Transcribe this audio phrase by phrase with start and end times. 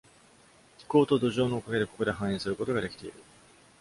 [0.79, 3.13] 気候と土壌のおかげで、ここで繁栄することができている。